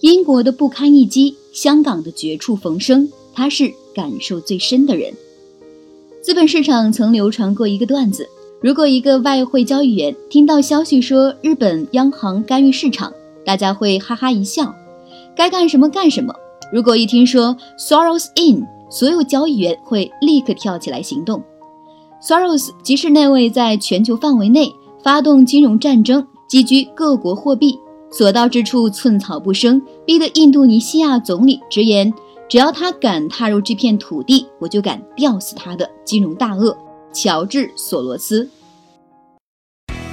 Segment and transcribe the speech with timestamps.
[0.00, 5.12] 英国的不堪一击，香港的绝处逢生，他是感受最深的人。
[6.22, 8.26] 资本市场曾流传过一个段子：
[8.62, 13.12] 如果一个外汇交易员听到消息说日本央行干预市场，
[13.44, 14.74] 大家会哈哈一笑，
[15.36, 16.32] 该干什么干什么；
[16.72, 21.42] 如果一听说 Soros in，所有交易员会立刻跳起来行动。
[22.22, 24.72] Soros 即是那位在全球范围内。
[25.02, 27.78] 发动金融战争，积聚各国货币，
[28.12, 32.12] 所到之处寸草不生，逼得印度尼西亚总理直言：
[32.48, 36.76] 只要他敢踏入这片土地，我就敢吊死他的金融大鳄
[37.12, 38.48] 乔治·索罗斯。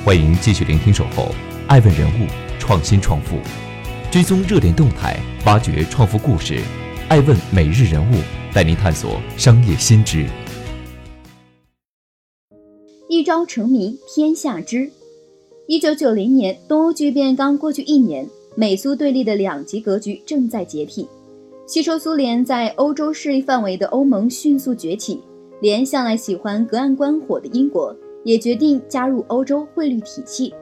[0.06, 1.30] 欢迎继续聆听《守候
[1.68, 2.28] 爱问人物
[2.60, 3.36] 创新创富》，
[4.12, 6.62] 追踪热点动态，挖掘创富故事。
[7.10, 8.16] 爱问每日人物
[8.54, 10.28] 带您探索商业新知。
[13.10, 14.92] 一朝成名天下知。
[15.70, 21.06] 一九九零年，东欧剧变刚过去一年，美苏对立的两极格局正在解体。
[21.66, 25.22] 吸收苏联在欧洲势力范围的欧盟迅速崛起，
[25.60, 30.54] 连向来喜欢隔岸观火的英国也决定加入欧洲汇率体系。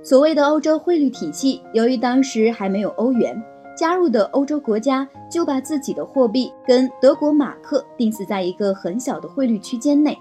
[0.00, 3.36] 所谓的欧洲汇率体系，由于当时还没有欧元，
[3.76, 10.16] 加入的欧洲国家就把自己的货币跟德国马克定死在一个很小的汇率区间内。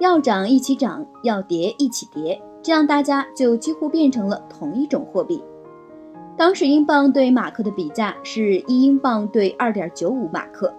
[0.00, 5.42] 要涨一起涨，要跌一起跌，这样大家就几乎变成了同一种货币。
[6.36, 10.72] 当时英镑对马克的比价是一英镑对二点九五马克，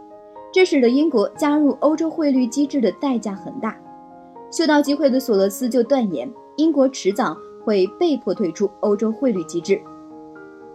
[0.51, 3.77] 这使得英国加入欧洲汇率机制的代价很大。
[4.51, 9.79] 嗅到机会的索罗斯就断言，英国迟早会被迫退出欧洲汇率机制。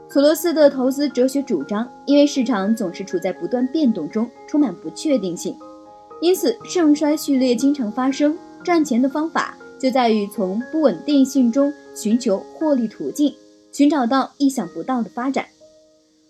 [0.08, 5.56] 索罗斯的投资哲学主张，因为市场总是处在不断变动中，充满不确定性。
[6.20, 8.38] 因此，盛衰序列经常发生。
[8.64, 13.34] 赚钱的方法就在于从不稳定性中寻求获利途径，
[13.72, 15.46] 寻找到意想不到的发展。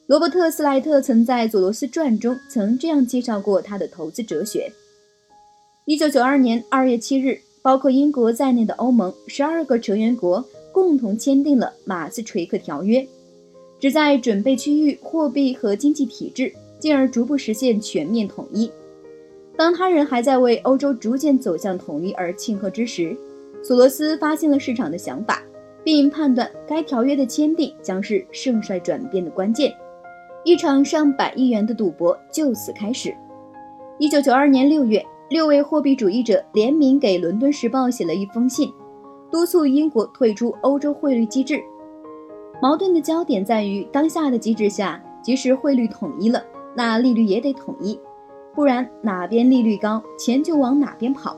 [0.07, 4.71] 罗伯特·斯莱特曾在《佐罗斯传》中曾这样介绍过他的投资哲学：
[5.85, 13.05] 一九九二年二月七日，包括英国在内的欧盟十二个成员国共同签订了马斯垂克条约，
[13.81, 18.71] 旨在准备区域货币和经济体制，进而逐步实现全面统一。
[19.57, 23.17] 当他人还在为欧洲逐渐走向统一而庆贺之时，
[23.63, 25.43] 索罗斯发现了市场的想法，
[25.83, 29.73] 并判断该条约的签订将是盛衰转变的关键。
[30.45, 33.13] 一场上百亿元的赌博就此开始。
[33.99, 38.71] 一九九二年六月，六位货币主义者联名给《伦敦时报》写了一封信，
[39.31, 41.61] 督促英国退出欧洲汇率机制。
[42.63, 46.45] 矛盾的焦点在于，当下的机制下，即使汇率统一了，
[46.77, 47.99] 那利率也得统一。
[48.55, 51.37] 不然哪边利率高，钱就往哪边跑。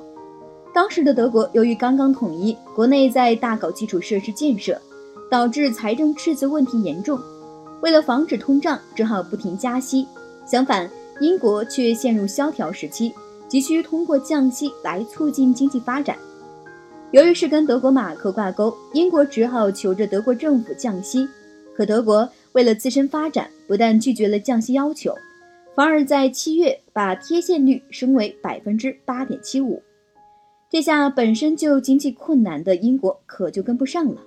[0.78, 4.81] 当时的德国由于刚刚统一，国内在大搞基础设施建设，
[5.28, 7.19] 导致财政赤字问题严重。
[7.83, 10.06] 为了防止通胀，只好不停加息。
[10.47, 13.12] 相反，英国却陷入萧条时期，
[13.49, 16.16] 急需通过降息来促进经济发展。
[17.10, 21.28] 由于是跟德国马克挂钩，英国只好求着德国政府降息。
[21.77, 25.12] 可德国为了自身发展，不但拒绝了降息要求。
[25.75, 29.83] 反而在七月把贴现率升为百分之八点七五，
[30.70, 34.22] 这下本身就经济困难的英国可就跟不上了。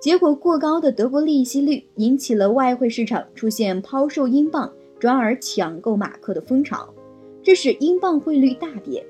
[0.00, 6.88] 结果过高的德国利息率引起了外汇市场出现抛售英镑转而抢购马克的风潮，
[7.42, 9.04] 这使英镑汇率大跌。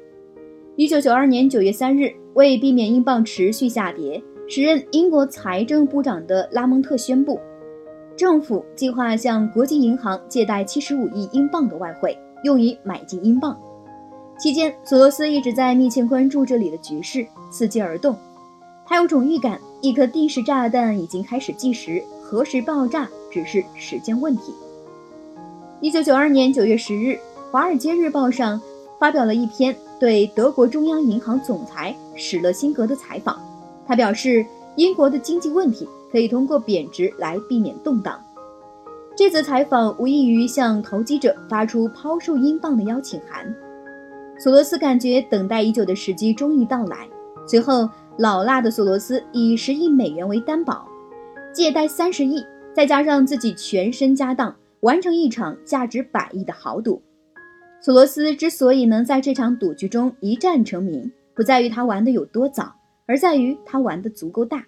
[0.76, 7.38] 一九九二年九月三日，为避免英镑持续下跌，时任英国财政部长的拉蒙特宣布。
[8.16, 13.54] 政府计划向国际银行借贷七十五亿英镑的外汇，用以买进英镑。
[14.38, 18.16] 期间，索罗斯一直在密切关注这里的局势，伺机而动。
[18.86, 24.54] 他有种预感，一颗定时炸弹已经开始计时，何时爆炸只是时间问题。
[25.80, 27.10] 一九九二年九月十日，
[27.50, 28.60] 《华尔街日报》上
[28.98, 33.38] 发表了一篇对德国中央银行总裁史勒辛格的采访。
[33.86, 34.46] 他表示，
[34.76, 35.86] 英国的经济问题。
[36.10, 38.18] 可以通过贬值来避免动荡。
[39.14, 43.54] 这则采访无异于向投机者发出抛售英镑的邀请函。
[44.38, 47.08] 索罗斯感觉等待已久的时机终于到来。
[47.46, 47.88] 随后，
[48.18, 50.86] 老辣的索罗斯以十亿美元为担保，
[51.52, 52.44] 借贷三十亿，
[52.74, 57.02] 再加上自己全身家当，完成一场价值百亿的豪赌。
[57.80, 62.72] 索罗斯之所以能在这场赌局中一战成名，不在于他玩的有多早，
[63.06, 64.64] 而在于他玩的足够大。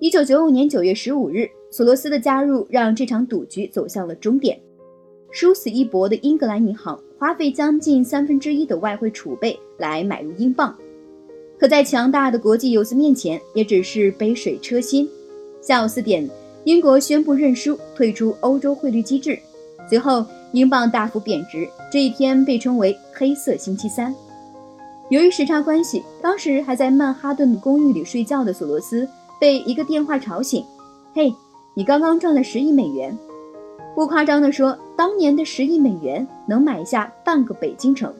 [0.00, 4.60] 一九九五年九月十五日，索罗斯的加入让这场赌局走向了终点。
[5.30, 10.72] 殊死一搏的英格兰银行花费将近三分之一的外汇储备来买入英镑，
[11.58, 15.08] 可在强大的国际游资面前，也只是杯水车薪。
[15.60, 16.30] 下午四点，
[16.62, 19.36] 英国宣布认输，退出欧洲汇率机制。
[19.90, 24.14] 随后，英镑大幅贬值，这一天被称为“黑色星期三”。
[25.10, 29.08] 由于时差关系，当时还在曼哈顿的公寓里睡觉的索罗斯
[29.40, 30.64] 被一个电话吵醒
[31.12, 31.34] ：“嘿，
[31.74, 33.18] 你刚刚赚了十亿美元。”
[33.98, 38.14] 不夸张地说，当年的十亿美元能买下半个北京城。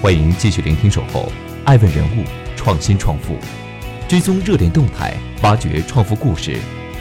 [0.00, 1.22] 欢迎继续聆听《守候》，
[1.64, 2.22] 爱问人物，
[2.54, 3.34] 创新创富，
[4.08, 6.54] 追踪热点动态，挖掘创富故事。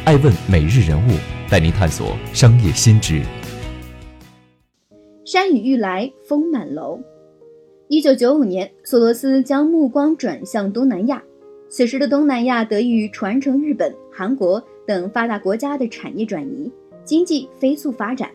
[0.05, 1.11] 爱问每日人物
[1.51, 3.21] 带您探索商业新知。
[5.23, 6.99] 山雨欲来风满楼。
[7.89, 11.21] 一九九五年，索罗斯将目光转向东南亚。
[11.69, 16.71] 此时的东南亚得益于传承日本、韩国等发达国家的产业转移，
[17.03, 18.29] 经济飞速发展。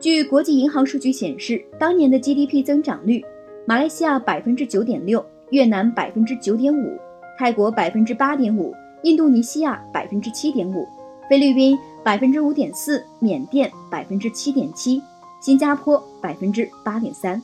[0.00, 3.24] 据国际银行数据显示，当年的 GDP 增长率：
[3.66, 6.98] 马来西亚百分之九点六，越南百分之九点五，
[7.38, 10.86] 泰国百分之八点五，印度尼西亚百分之七点五，
[11.30, 15.02] 菲律宾百分之五点四，缅甸百分之七点七。
[15.40, 17.42] 新加坡百分之八点三，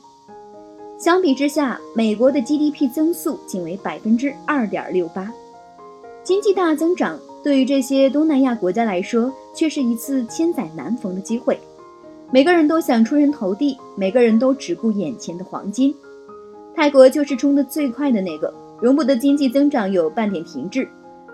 [1.01, 5.33] 相比之下，美国的 GDP 增速仅为百分之二点六八。
[6.23, 11.59] 经济大增长对于这些东南亚国家来说，却是一次千载难逢的机会。
[12.31, 15.95] 每个人都想出人头地，每个人都只顾眼前的黄金。
[16.75, 20.87] 泰国就是冲得最快的那个，容不得经济增长有半点停滞。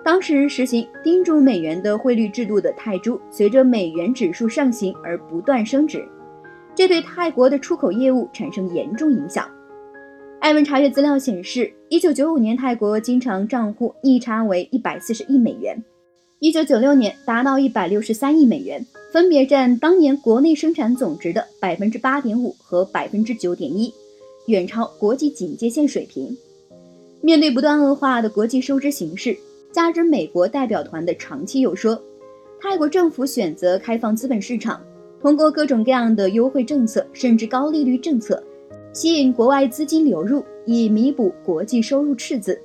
[0.04, 6.06] 当时实行盯住美元的汇率制度的泰铢，随着美元指数上行而不断升值。
[6.74, 9.48] 这对泰国的出口业务产生严重影响。
[10.40, 15.82] 艾文查阅资料显示，一九九五年泰国经常账户逆差为一百四十亿美元，
[16.40, 23.92] 一九九六年达到一百六十三亿美元，分别占当年国内生产总值的百分之八点五和百分之九点一，
[24.46, 26.36] 远超国际警戒线水平。
[27.20, 29.34] 面对不断恶化的国际收支形势，
[29.72, 31.98] 加之美国代表团的长期游说，
[32.60, 34.80] 泰国政府选择开放资本市场。
[35.22, 38.42] 通过各种各样的优惠政策，甚至高利率政策，
[38.92, 42.60] 吸引国外资金流入，以弥补国际收入赤字。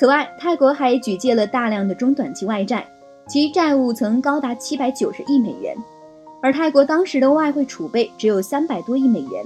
[0.00, 2.88] 此外，泰国还举借了大量的中短期外债，
[3.28, 5.76] 其债务曾高达七百九十亿美元。
[6.40, 9.44] 而泰国当时的外汇储备只有三百多亿美元，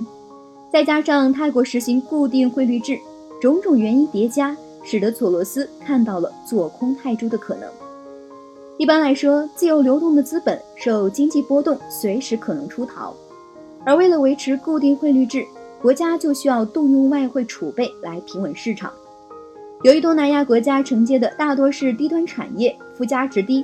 [0.72, 2.96] 再加上泰国实行固定汇率制，
[3.40, 7.68] 种种原因叠加，使得索罗斯看到了做空泰铢的可能。
[8.78, 13.12] 一般来说，自由流动的资本受经济波动随时可能出逃，
[13.84, 15.44] 而为了维持固定汇率制，
[15.82, 18.92] 国家就需要动用外汇储备来平稳市场。
[19.84, 23.62] 由于东南亚国家承接的大多是低端产业，附加值低，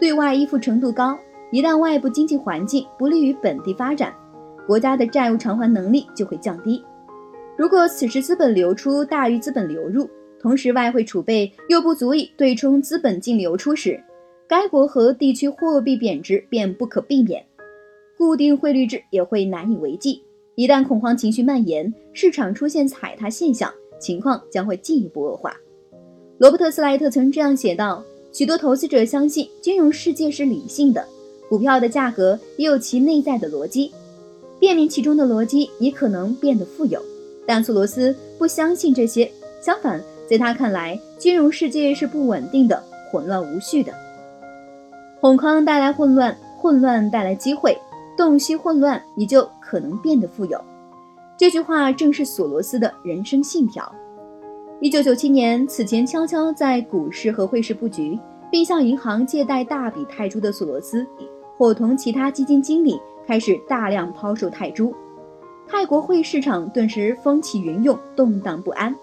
[0.00, 1.16] 对外依附程度高，
[1.52, 4.12] 一旦外部经济环境不利于本地发展，
[4.66, 6.82] 国家的债务偿还能力就会降低。
[7.56, 10.10] 如果此时资本流出大于资本流入，
[10.40, 14.02] 同时外汇储备又不足以对冲资本净流出时，
[14.48, 17.40] 该国和地区货币贬值便不可避免，
[18.18, 20.24] 固定汇率制也会难以为继。
[20.56, 25.56] 一旦恐慌情绪蔓延，市场出现踩踏现象，情况将会进一步恶化。
[26.38, 31.06] 罗伯特·斯莱特曾这样写道：“许多投资者相信金融世界是理性的，
[31.48, 33.92] 股票的价格也有其内在的逻辑，
[34.58, 37.00] 辨明其中的逻辑，也可能变得富有。”
[37.46, 39.30] 但索罗斯不相信这些，
[39.60, 43.92] 相反，在他看来，金融世界是不稳定的、混乱无序的。
[45.20, 47.78] 恐慌带来混乱，混乱带来机会，
[48.16, 50.60] 洞悉混乱，你就可能变得富有。
[51.42, 53.92] 这句话正是索罗斯的人生信条。
[54.80, 58.16] 一九九七年，此前悄悄在股市和汇市布局，
[58.48, 61.04] 并向银行借贷大笔泰铢的索罗斯，
[61.56, 62.96] 伙同其他基金经理
[63.26, 64.94] 开始大量抛售泰铢，
[65.66, 68.94] 泰国汇市场顿时风起云涌，动荡不安。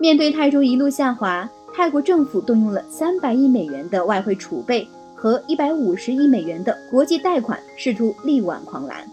[0.00, 4.88] 面对泰铢一路下滑，泰国政府动用了三百亿美元的外汇储备。
[5.14, 9.04] 和一百五十亿美元的国际贷款，试图力挽狂澜。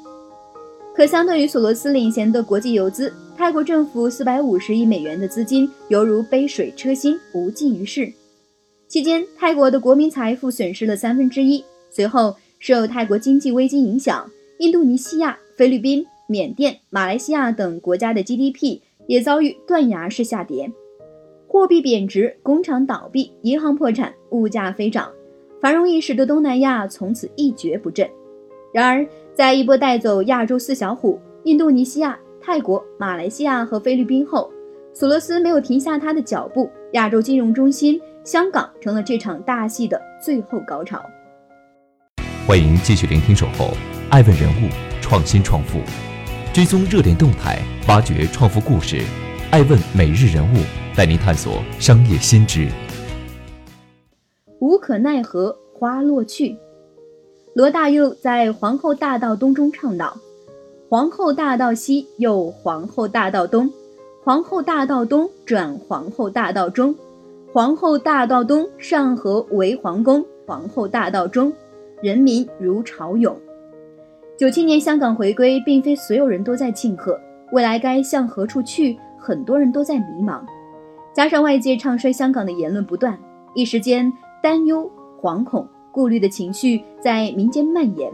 [0.95, 8.09] 可相对于索罗斯领衔的国际游资，泰国政府四百五十亿美元的资金犹如杯水车薪，无济于事。
[8.87, 11.61] 期间，泰国的国民财富损失了三分之一。
[11.91, 20.71] 随后，受泰国经济危机影响，印度尼西亚、菲律宾、缅甸、马来西亚等国家的 GDP 也遭遇断崖式下跌，
[21.45, 25.11] 货币贬值，工厂倒闭，银行破产，物价飞涨。
[25.59, 28.09] 繁荣一时的东南亚从此一蹶不振。
[28.73, 34.49] 然而，在一波带走亚洲四小虎——印度尼西亚、泰国、马来西亚和菲律宾后，
[34.93, 41.03] 索罗斯没有停下他的脚步，亚洲金融中心香港成了这场大戏的最后高潮。
[42.47, 43.71] 欢迎继续聆听《守候
[44.09, 44.69] 爱问人物
[45.01, 45.79] 创新创富》，
[46.53, 49.01] 追踪热点动态，挖掘创富故事。
[49.51, 50.59] 爱问每日人物
[50.95, 52.69] 带您探索商业新知。
[54.61, 56.57] 无可奈何花落去。
[57.55, 60.17] 罗大佑在《皇后大道东》中唱道
[60.91, 63.71] ：“皇后大道西又皇后大道东，
[64.25, 66.93] 皇后大道东转皇后大道中，
[67.53, 71.53] 皇后大道东上合为皇宫，皇后大道中
[72.01, 73.33] 人民如潮涌。”
[74.37, 77.17] 九七年香港回归，并非所有人都在庆贺，
[77.53, 80.41] 未来该向何处去，很多人都在迷茫。
[81.13, 83.17] 加上外界唱衰香港的言论不断，
[83.53, 84.11] 一时间
[84.43, 85.65] 担忧、惶恐。
[85.95, 88.11] 顾虑的情绪在民间蔓延，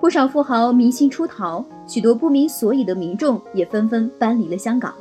[0.00, 4.94] 不少富豪明星出逃，许多不明所以的民众也纷纷搬离了香港。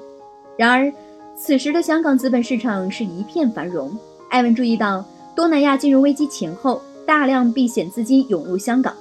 [0.58, 0.92] 然而，
[1.36, 3.96] 此时的香港资本市场是一片繁荣。
[4.32, 5.06] 艾文注意到，
[5.36, 8.96] 东南亚金融危机前后，大量避险资金涌入香港，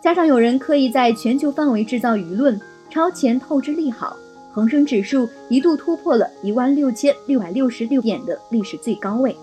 [0.00, 2.60] 加上有人刻意在全球范围制造舆论，
[2.90, 4.16] 超前透支利好，
[4.52, 9.36] 恒生指数一度突破了一万六千六百六十六点的历史最高位。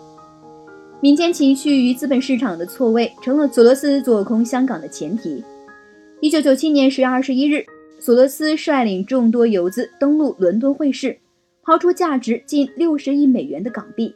[1.06, 5.44] 民间情绪与资本市场的错位，成了索罗斯做空香港的前提。
[6.20, 7.64] 一九九七年十月二十一日，
[8.00, 11.16] 索罗斯率领众多游资登陆伦敦汇市，
[11.62, 14.16] 抛出价值近六十亿美元的港币，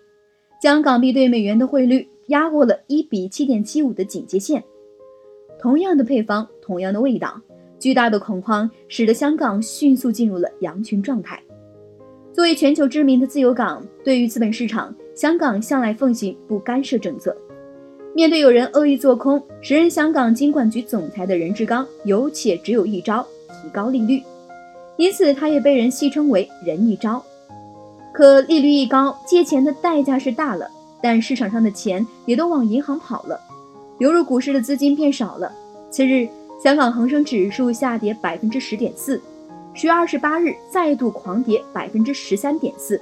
[0.59, 4.63] 将港币对美元的汇率压过了一比七点七五的警戒线。
[5.59, 7.39] 同样的配方，同样的味道，
[7.77, 11.39] 巨大的恐慌使得香港迅速进入了羊群状态。
[12.33, 14.91] 作为全球知名的自由港，对于资本市场。
[15.19, 17.35] 香港向来奉行不干涉政策，
[18.15, 23.21] 面对有人恶意做空，时任香港金管局总裁的任志刚有且只有一招：
[23.61, 24.23] 提高利率。
[24.95, 27.21] 因此，他也被人戏称为“人一招”。
[28.15, 30.65] 可利率一高，借钱的代价是大了，
[31.03, 33.37] 但市场上的钱也都往银行跑了，
[33.97, 35.51] 流入股市的资金变少了。
[35.91, 36.29] 次日，
[36.63, 39.21] 香港恒生指数下跌百分之十点四，
[39.73, 43.01] 十月二十八日再度狂跌百分之十三点四。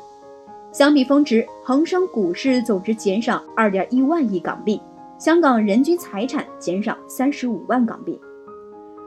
[0.78, 4.80] 相比峰值，恒生股市总值减少二点一万亿港币，
[5.18, 8.16] 香港人均财产减少三十五万港币。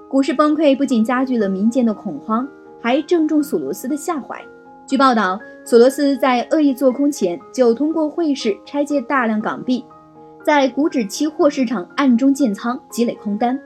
[0.09, 2.45] 股市崩溃不仅加剧了民间的恐慌，
[2.83, 4.45] 还正中索罗斯的下怀。
[4.85, 9.85] 据报道，索罗斯在恶意做空前就通过汇市拆借大量港币，
[10.45, 13.57] 在股指期货市场暗中建仓积累空单。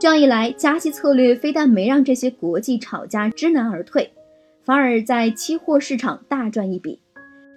[0.00, 4.10] 这样一来，加息策略非但没让这些国际炒家知难而退，
[4.64, 6.98] 反而在期货市场大赚一笔。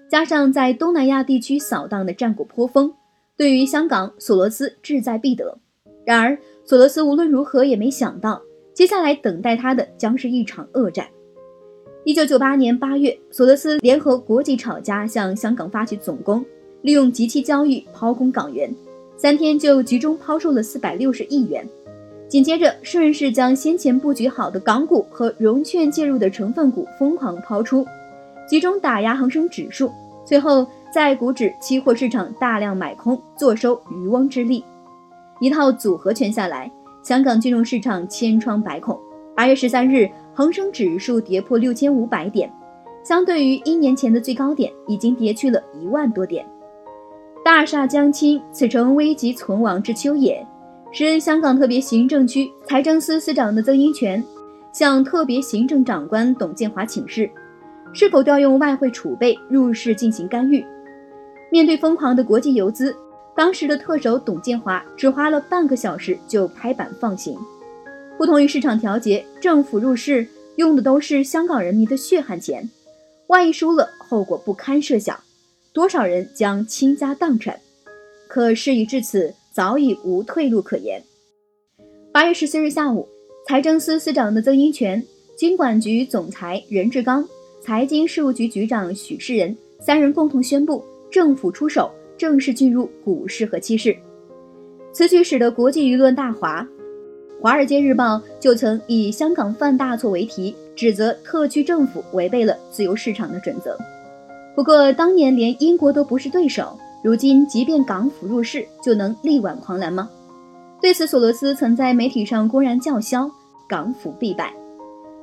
[0.10, 2.92] 加上在东南亚地区扫荡的战果颇丰，
[3.38, 5.56] 对于香港，索罗斯志在必得。
[6.04, 6.36] 然而，
[6.66, 8.42] 索罗斯无论如何也没想到，
[8.74, 11.06] 接下来等待他的将是一场恶战。
[12.06, 16.44] 一九九八年八月，索罗斯联合国际炒家向香港发起总攻，
[16.82, 18.74] 利用即期交易抛空港元，
[19.16, 21.64] 三天就集中抛售了四百六十亿元。
[22.28, 27.86] 紧接着，顺势将先前布局好的港股和融券介入的成分股疯狂抛出。
[28.50, 29.92] 集中打压恒生指数，
[30.26, 34.66] 最后在股指期货市场大量买空，坐收渔翁之利。
[35.40, 36.70] 一套组合拳下来，
[37.04, 39.00] 香港金融市场千疮百孔。
[39.36, 42.52] 八月十三日，恒生指数跌破六千五百点，
[43.04, 46.44] 相对于一年前的最高点，已经跌去了一万多点。
[47.46, 50.44] 大厦将倾，此诚危急存亡之秋也。
[50.92, 54.24] 时任香港特别行政区财政司司长的曾荫权，
[54.74, 57.30] 向特别行政长官董建华请示。
[57.92, 60.66] 是否调用外汇储备入市进行干预？
[61.52, 62.96] 面对疯狂的国际游资，
[63.36, 67.38] 当时的特首董建华只花了半个小时就拍板放行。
[68.18, 70.28] 不同于市场调节，政府入市
[70.58, 72.70] 用的都是香港人民的血汗钱，
[73.28, 75.20] 万一输了，后果不堪设想，
[75.74, 77.60] 多少人将倾家荡产？
[78.28, 81.02] 可事已至此，早已无退路可言。
[82.12, 83.08] 八月十四日下午，
[83.48, 85.04] 财政司司长的曾荫权、
[85.36, 87.28] 金管局总裁任志刚。
[87.62, 93.96] 财经事务局局长许世仁三人共同宣布，政府出手，正式进入股市和期市。
[94.94, 96.66] 此举使得国际舆论大哗，
[97.42, 103.78] 《华尔街日报》就曾以“香港犯大错”为题，指责特区政府违背了自由市场的准则。
[104.56, 110.10] 不过，当年连英国都不是对手，如今即便港府入市，就能力挽狂澜吗？
[110.82, 113.30] 对此，索罗斯曾在媒体上公然叫嚣
[113.68, 114.54] ：“港府必败。”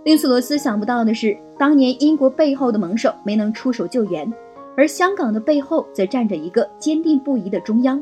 [0.06, 4.32] 令索罗斯想不到的是，当年英国背后的盟手没能出手救援，
[4.76, 8.00] 而香港的背后则站着一个坚定不移的中央。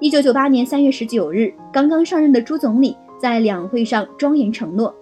[0.00, 4.94] 一九九八年三月十九日，刚刚上任的朱总理在两会上庄严承诺，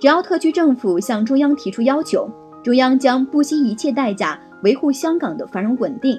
[0.00, 2.26] 只要特区政府向中央提出要求，
[2.64, 6.18] 中央将不惜一切代价维护香港的繁荣稳定，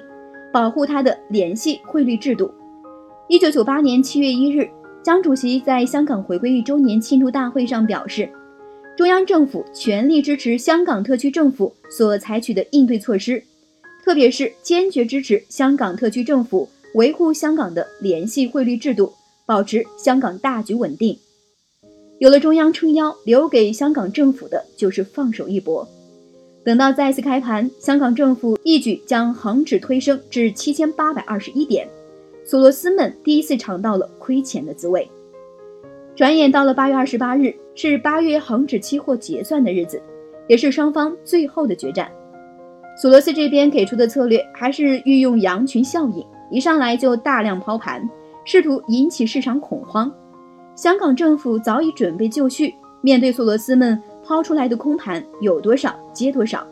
[0.52, 2.48] 保护它的联系汇率制度。
[3.26, 4.70] 一九九八年七月一日，
[5.02, 8.30] 江主席在香港回归一周年庆祝大会上表示，
[8.96, 13.42] 中央政府全力支持香港特区政府所采取的应对措施，
[14.04, 19.12] 特别是坚决支持香港特区政府维护香港的联系汇率制度。
[19.46, 21.18] 保持香港大局稳定，
[22.18, 25.86] 有了中央撑腰，留给香港政府的就是放手一搏。
[26.64, 31.86] 等到再次开盘，香港政府一举将恒指推升至七千八百二十一点，
[32.46, 35.06] 索罗斯们第一次尝到了亏钱的滋味。
[36.16, 40.00] 转眼到了八月二十八日，是八月恒指期货结算的日子，
[40.46, 42.10] 也是双方最后的决战。
[43.00, 48.08] 索罗斯这边给出的策略还是运用羊群效应，一上来就大量抛盘。
[48.44, 50.12] 试图引起市场恐慌，
[50.76, 56.62] 香港政府早已准备就绪，面对索罗斯们抛出来的空盘，有多少接多少。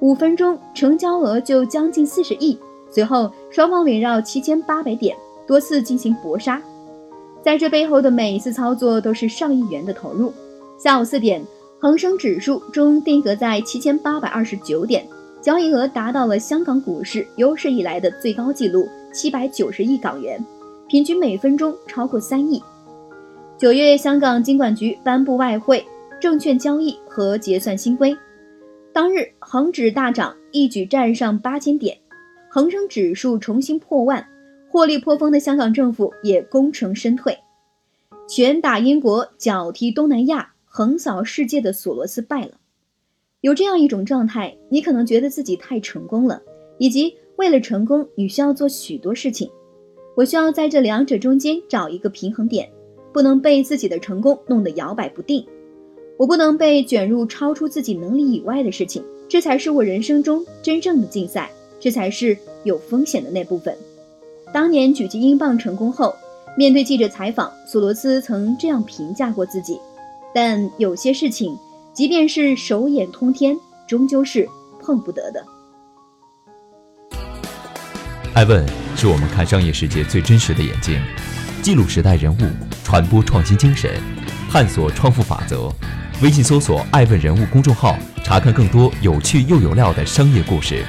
[0.00, 2.58] 五分钟成交额就将近四十亿，
[2.90, 5.14] 随后双方围绕七千八百点
[5.46, 6.60] 多次进行搏杀，
[7.42, 10.32] 在这背后的每一次操作都是上亿元的投入。
[10.78, 11.44] 下午四点，
[11.80, 15.04] 恒生指数终定格在七千八百二十九点，
[15.40, 20.44] 交易额达到了香港股市有史以来的最高纪录七百九十亿港元。
[20.88, 22.62] 平均每分钟超过三亿。
[23.58, 25.84] 九月，香港金管局颁布外汇、
[26.20, 28.16] 证券交易和结算新规，
[28.92, 31.96] 当日恒指大涨，一举站上八千点，
[32.50, 34.24] 恒生指数重新破万，
[34.72, 37.38] 获利颇丰的香港政府也功成身退。
[38.26, 42.52] 拳打英国，脚踢东南亚，横扫世界的索罗斯败了。
[43.42, 46.40] 有这样一种状态，你可能觉得自己太成功了，
[46.78, 49.50] 以及为了成功，你需要做许多事情。
[50.16, 52.66] 我需要在这两者中间找一个平衡点，
[53.12, 55.46] 不能被自己的成功弄得摇摆不定，
[56.16, 63.76] 我不能被卷入超出自己能力以外的事情，这才是我人生中真正的竞赛，这才是有风险的那部分。
[64.52, 66.14] 当年狙击英镑成功后，
[66.58, 69.80] 面对记者采访，索罗斯曾这样评价过自己：
[70.34, 71.56] 但有些事情，
[71.94, 73.56] 即便是手眼通天，
[73.88, 74.46] 终究是
[74.78, 75.42] 碰不得的。
[78.34, 81.00] 艾问是我们看商业世界最真实的眼睛，
[81.62, 82.40] 记录时代人物，
[82.84, 83.90] 传播创新精神，
[84.50, 85.72] 探索创富法则。
[86.22, 90.84] 微信搜索“艾问人物”公众号，查看更多有趣又有料的商业故事。